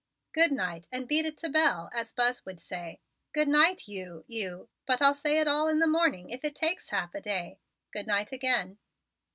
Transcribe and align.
Good 0.33 0.51
night, 0.51 0.87
and 0.91 1.07
beat 1.07 1.27
it 1.27 1.37
to 1.37 1.49
Belle, 1.49 1.91
as 1.93 2.11
Buzz 2.11 2.43
would 2.43 2.59
say. 2.59 2.99
Good 3.33 3.47
night, 3.47 3.87
you 3.87 4.25
you 4.27 4.67
but 4.87 4.99
I'll 4.99 5.13
say 5.13 5.37
it 5.39 5.47
all 5.47 5.67
in 5.67 5.77
the 5.77 5.85
morning 5.85 6.31
if 6.31 6.43
it 6.43 6.55
takes 6.55 6.91
a 6.91 6.95
half 6.95 7.11
day. 7.21 7.59
Good 7.91 8.07
night 8.07 8.31
again." 8.31 8.79